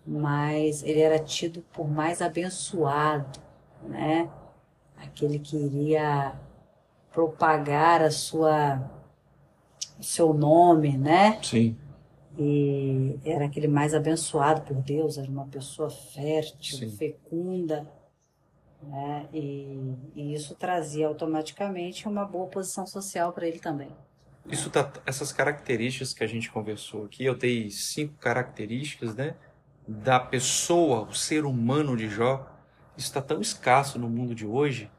[0.07, 3.39] mais ele era tido por mais abençoado,
[3.83, 4.31] né?
[4.97, 6.35] Aquele que iria
[7.13, 8.91] propagar a sua
[9.99, 11.39] o seu nome, né?
[11.43, 11.77] Sim.
[12.39, 16.97] E era aquele mais abençoado por Deus, era uma pessoa fértil, Sim.
[16.97, 17.87] fecunda,
[18.83, 19.29] né?
[19.33, 23.95] E, e isso trazia automaticamente uma boa posição social para ele também.
[24.47, 29.35] Isso tá, essas características que a gente conversou aqui, eu dei cinco características, né?
[29.87, 32.47] Da pessoa, o ser humano de Jó,
[32.97, 34.91] está tão escasso no mundo de hoje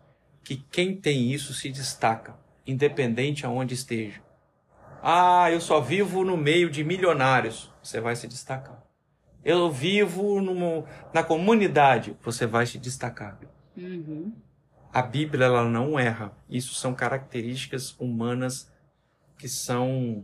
[0.43, 4.21] que quem tem isso se destaca, independente aonde esteja.
[5.01, 8.83] Ah, eu só vivo no meio de milionários, você vai se destacar.
[9.43, 13.39] Eu vivo numa, na comunidade, você vai se destacar.
[13.81, 14.33] Uhum.
[14.93, 16.31] A Bíblia ela não erra.
[16.49, 18.69] Isso são características humanas
[19.37, 20.23] que são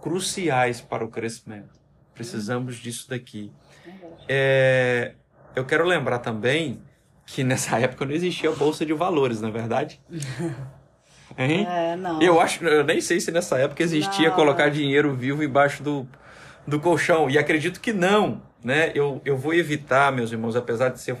[0.00, 1.78] cruciais para o crescimento.
[2.14, 3.52] Precisamos disso daqui.
[4.28, 5.14] É,
[5.54, 6.82] eu quero lembrar também
[7.24, 10.00] que nessa época não existia bolsa de valores, na é verdade.
[11.36, 11.66] Hein?
[11.68, 12.22] É, não.
[12.22, 14.34] Eu acho, eu nem sei se nessa época existia não.
[14.34, 16.08] colocar dinheiro vivo embaixo do,
[16.66, 17.28] do colchão.
[17.28, 18.90] E acredito que não, né?
[18.94, 21.16] Eu, eu vou evitar, meus irmãos, apesar de ser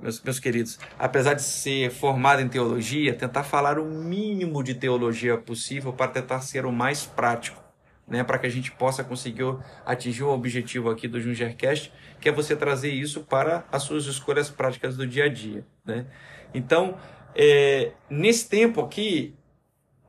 [0.00, 5.36] meus, meus queridos, apesar de ser formado em teologia, tentar falar o mínimo de teologia
[5.36, 7.62] possível para tentar ser o mais prático,
[8.06, 12.32] né, para que a gente possa conseguir atingir o objetivo aqui do Jungercast, que é
[12.32, 15.64] você trazer isso para as suas escolhas práticas do dia a dia.
[15.84, 16.06] Né?
[16.52, 16.96] Então,
[17.34, 19.36] é, nesse tempo aqui,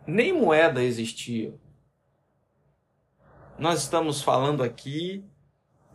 [0.07, 1.53] nem moeda existia.
[3.59, 5.23] Nós estamos falando aqui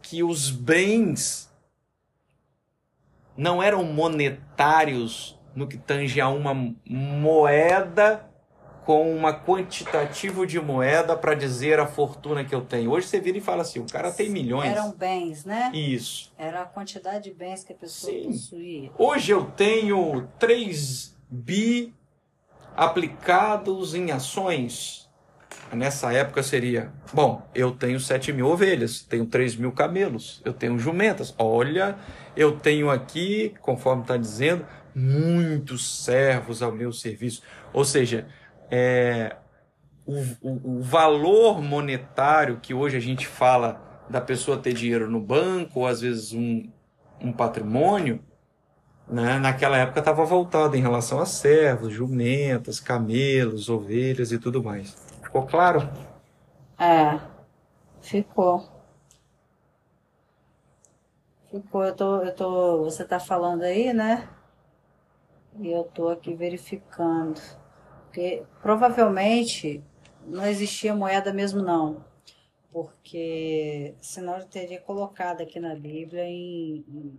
[0.01, 1.53] que os bens
[3.37, 8.29] não eram monetários no que tange a uma moeda
[8.85, 12.93] com uma quantitativo de moeda para dizer a fortuna que eu tenho.
[12.93, 14.71] Hoje você vira e fala assim, o cara tem milhões.
[14.71, 15.73] Eram bens, né?
[15.75, 16.33] Isso.
[16.39, 18.29] Era a quantidade de bens que a pessoa Sim.
[18.29, 18.91] possuía.
[18.97, 21.93] Hoje eu tenho 3 bi
[22.77, 25.06] aplicados em ações.
[25.73, 30.79] Nessa época seria, bom, eu tenho 7 mil ovelhas, tenho 3 mil camelos, eu tenho
[30.79, 31.35] jumentas.
[31.37, 31.97] Olha,
[32.37, 37.43] eu tenho aqui, conforme está dizendo, muitos servos ao meu serviço.
[37.73, 38.27] Ou seja,
[38.71, 39.37] é,
[40.07, 45.21] o, o, o valor monetário que hoje a gente fala da pessoa ter dinheiro no
[45.21, 46.71] banco, ou às vezes um,
[47.21, 48.21] um patrimônio,
[49.09, 54.97] né, naquela época estava voltado em relação a servos, jumentas, camelos, ovelhas e tudo mais.
[55.27, 55.81] Ficou claro?
[56.79, 57.21] É,
[58.01, 58.65] ficou.
[61.51, 64.29] Ficou, eu tô, eu tô, você tá falando aí, né?
[65.59, 67.41] E eu tô aqui verificando.
[68.05, 69.83] Porque provavelmente
[70.25, 72.05] não existia moeda mesmo não.
[72.71, 77.19] Porque senão ele teria colocado aqui na Bíblia em, em,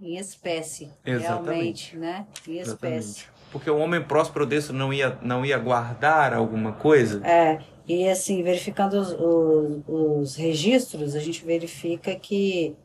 [0.00, 1.94] em espécie, Exatamente.
[1.94, 2.26] realmente, né?
[2.48, 3.26] Em espécie.
[3.28, 3.35] Exatamente.
[3.56, 7.26] Porque o homem próspero desse não ia, não ia guardar alguma coisa?
[7.26, 12.76] É, e assim, verificando os, os, os registros, a gente verifica que,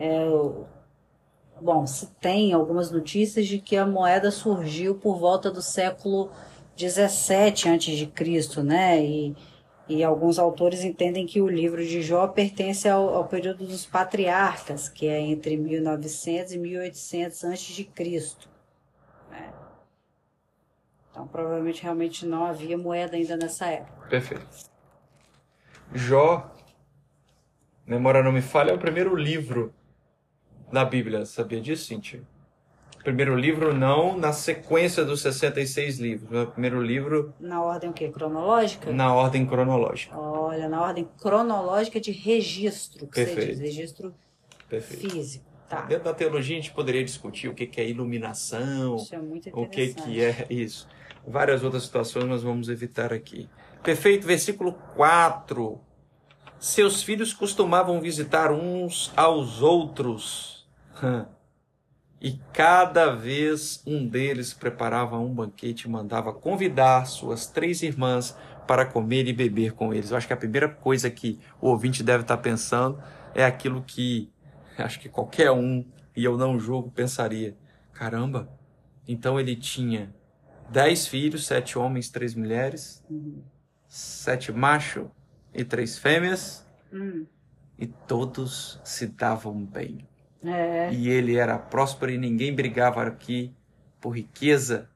[0.00, 0.26] é,
[1.62, 6.32] bom, se tem algumas notícias de que a moeda surgiu por volta do século
[6.76, 9.00] 17 antes de Cristo, né?
[9.00, 9.36] E,
[9.88, 14.88] e alguns autores entendem que o livro de Jó pertence ao, ao período dos patriarcas,
[14.88, 18.48] que é entre 1900 e 1800 antes de Cristo.
[19.30, 19.52] né?
[21.18, 24.06] Então, provavelmente, realmente não havia moeda ainda nessa época.
[24.08, 24.46] Perfeito.
[25.92, 26.54] Jó,
[27.84, 29.74] memória não me falha, é o primeiro livro
[30.72, 31.26] da Bíblia.
[31.26, 32.22] Sabia disso, Cintia?
[33.02, 38.08] Primeiro livro não na sequência dos 66 livros, o primeiro livro Na ordem o quê?
[38.10, 38.92] Cronológica?
[38.92, 40.16] na ordem cronológica.
[40.16, 43.50] Olha, na ordem cronológica de registro, que Perfeito.
[43.50, 44.14] diz, registro
[44.68, 45.10] Perfeito.
[45.10, 45.48] físico.
[45.68, 45.82] Tá.
[45.82, 49.50] Dentro da teologia a gente poderia discutir o que que é iluminação, Isso é muito
[49.52, 50.88] o que que é isso.
[51.28, 53.48] Várias outras situações nós vamos evitar aqui.
[53.82, 55.78] Perfeito, versículo 4.
[56.58, 60.66] Seus filhos costumavam visitar uns aos outros.
[62.20, 68.36] E cada vez um deles preparava um banquete e mandava convidar suas três irmãs
[68.66, 70.10] para comer e beber com eles.
[70.10, 73.00] Eu acho que a primeira coisa que o ouvinte deve estar pensando
[73.36, 74.32] é aquilo que
[74.76, 75.84] acho que qualquer um,
[76.16, 77.56] e eu não julgo, pensaria:
[77.92, 78.50] caramba,
[79.06, 80.12] então ele tinha
[80.68, 83.42] dez filhos, sete homens, três mulheres, Uhum.
[83.88, 85.06] sete machos
[85.54, 87.26] e três fêmeas, Hum,
[87.78, 90.06] e todos se davam bem.
[90.44, 93.52] é, E ele era próspero e ninguém brigava aqui
[94.00, 94.88] por riqueza.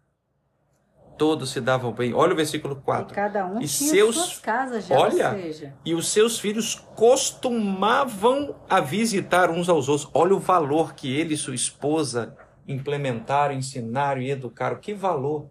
[1.18, 2.14] Todos se davam bem.
[2.14, 3.14] Olha o versículo e 4.
[3.14, 6.74] cada um E tinha seus- suas casas já, Olha, ou seja, E os seus filhos
[6.96, 10.08] costumavam a visitar uns aos outros.
[10.14, 14.76] Olha o valor que ele e sua esposa implementaram, ensinaram e educaram.
[14.80, 15.48] Que valor!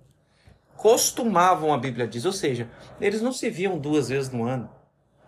[0.81, 2.25] Costumavam, a Bíblia diz.
[2.25, 2.67] Ou seja,
[2.99, 4.67] eles não se viam duas vezes no ano.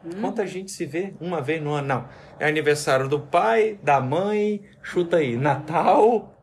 [0.04, 1.88] hum, Quanta gente se vê uma vez no ano?
[1.88, 2.10] Não.
[2.40, 6.34] É aniversário do pai, da mãe, chuta aí, Natal,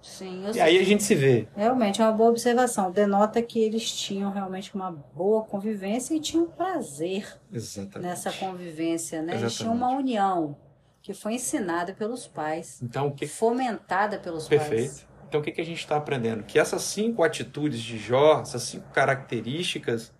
[0.00, 1.46] sim, e aí a gente se vê.
[1.54, 2.90] realmente é uma boa observação.
[2.90, 8.08] Denota que eles tinham realmente uma boa convivência e tinham prazer Exatamente.
[8.08, 9.34] nessa convivência, né?
[9.36, 9.92] Eles tinham Exatamente.
[9.92, 10.56] uma união
[11.02, 14.66] que foi ensinada pelos pais, Então, o que fomentada pelos pais.
[14.68, 15.13] Perfeito.
[15.34, 16.44] Então, o que, que a gente está aprendendo?
[16.44, 20.14] Que essas cinco atitudes de Jó, essas cinco características,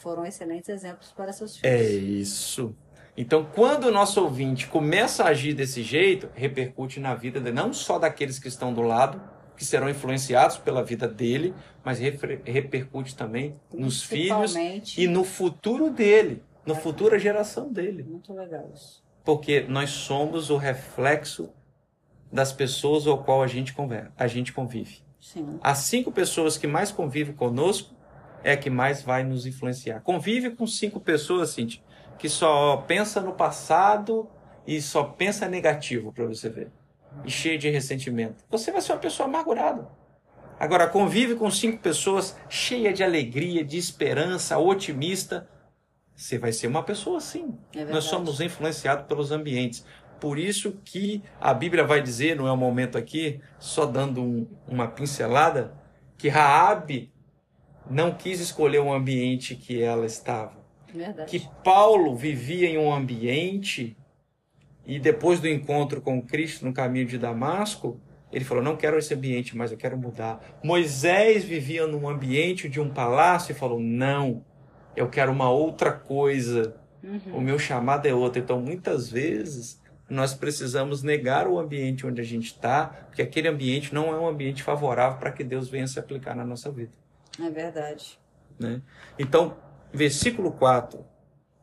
[0.00, 2.28] Foram excelentes exemplos para seus é filhos.
[2.28, 2.74] isso.
[3.16, 7.72] Então, quando o nosso ouvinte começa a agir desse jeito, repercute na vida de, não
[7.72, 9.22] só daqueles que estão do lado,
[9.56, 14.56] que serão influenciados pela vida dele, mas repercute também nos filhos
[14.96, 18.02] e no futuro dele, na futura geração dele.
[18.02, 19.04] Muito legal isso.
[19.24, 21.52] Porque nós somos o reflexo
[22.32, 25.00] das pessoas ao qual a gente conver- a gente convive.
[25.20, 25.58] Sim.
[25.62, 27.94] As cinco pessoas que mais convivem conosco
[28.44, 30.00] é a que mais vai nos influenciar.
[30.00, 31.82] Convive com cinco pessoas, Cintia,
[32.18, 34.28] que só pensa no passado
[34.66, 36.70] e só pensa negativo para você ver.
[37.24, 38.44] E cheio de ressentimento.
[38.50, 39.88] Você vai ser uma pessoa amargurada.
[40.60, 45.48] Agora, convive com cinco pessoas cheia de alegria, de esperança, otimista.
[46.14, 47.56] Você vai ser uma pessoa assim.
[47.74, 47.84] É.
[47.86, 49.84] Nós somos influenciados pelos ambientes.
[50.20, 54.46] Por isso que a Bíblia vai dizer, não é o momento aqui, só dando um-
[54.66, 55.74] uma pincelada,
[56.16, 57.12] que Raabe
[57.90, 60.58] não quis escolher o ambiente que ela estava.
[60.92, 61.30] Verdade.
[61.30, 63.96] Que Paulo vivia em um ambiente
[64.86, 68.00] e depois do encontro com Cristo no caminho de Damasco,
[68.30, 70.58] Ele falou: Não quero esse ambiente, mas eu quero mudar.
[70.62, 74.44] Moisés vivia num ambiente de um palácio e falou: Não,
[74.94, 76.76] eu quero uma outra coisa.
[77.02, 77.36] Uhum.
[77.38, 78.38] O meu chamado é outro.
[78.42, 83.94] Então, muitas vezes, nós precisamos negar o ambiente onde a gente está, porque aquele ambiente
[83.94, 86.92] não é um ambiente favorável para que Deus venha se aplicar na nossa vida.
[87.40, 88.18] É verdade.
[88.58, 88.80] Né?
[89.18, 89.56] Então,
[89.92, 91.04] versículo 4.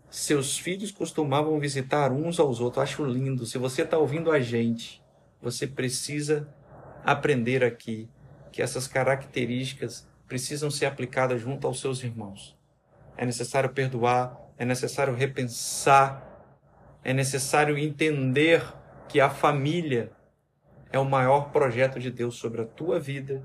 [0.10, 2.84] Seus filhos costumavam visitar uns aos outros.
[2.84, 3.46] acho lindo.
[3.46, 5.04] Se você está ouvindo a gente,
[5.42, 6.48] você precisa
[7.04, 8.08] aprender aqui
[8.52, 12.58] que essas características precisam ser aplicadas junto aos seus irmãos.
[13.18, 16.35] É necessário perdoar, é necessário repensar,
[17.06, 18.64] é necessário entender
[19.08, 20.12] que a família
[20.92, 23.44] é o maior projeto de Deus sobre a tua vida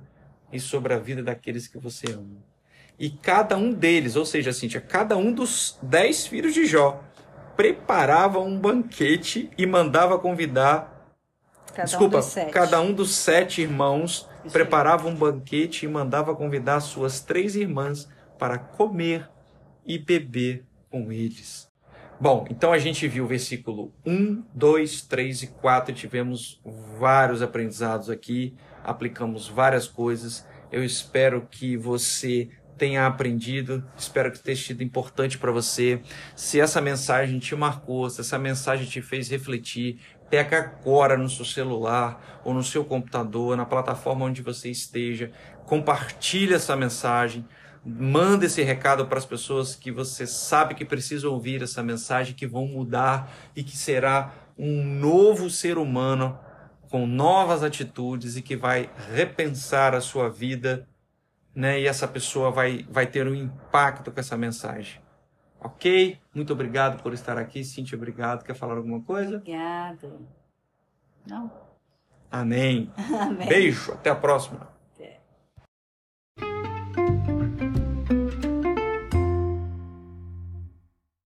[0.51, 2.43] e sobre a vida daqueles que você ama.
[2.99, 7.05] E cada um deles, ou seja, Cíntia, cada um dos dez filhos de Jó
[7.55, 10.99] preparava um banquete e mandava convidar
[11.75, 16.81] Cada Desculpa, um cada um dos sete irmãos Isso preparava um banquete e mandava convidar
[16.81, 18.09] suas três irmãs
[18.39, 19.31] para comer
[19.87, 21.70] e beber com eles.
[22.21, 26.61] Bom, então a gente viu o versículo 1, 2, 3 e 4 e tivemos
[26.99, 28.55] vários aprendizados aqui,
[28.85, 30.47] aplicamos várias coisas.
[30.71, 36.03] Eu espero que você tenha aprendido, espero que tenha sido importante para você.
[36.37, 39.99] Se essa mensagem te marcou, se essa mensagem te fez refletir,
[40.29, 45.33] pega agora no seu celular ou no seu computador, na plataforma onde você esteja,
[45.65, 47.47] compartilhe essa mensagem,
[47.85, 52.47] manda esse recado para as pessoas que você sabe que precisam ouvir essa mensagem, que
[52.47, 56.39] vão mudar e que será um novo ser humano
[56.91, 60.87] com novas atitudes e que vai repensar a sua vida,
[61.55, 61.81] né?
[61.81, 65.01] E essa pessoa vai, vai ter um impacto com essa mensagem.
[65.61, 66.19] Ok?
[66.35, 67.63] Muito obrigado por estar aqui.
[67.63, 68.45] Cintia, obrigado.
[68.45, 69.37] Quer falar alguma coisa?
[69.37, 70.27] Obrigado.
[71.27, 71.51] Não.
[72.31, 72.91] Amém.
[72.97, 73.49] Amém.
[73.49, 73.93] Beijo.
[73.93, 74.80] Até a próxima.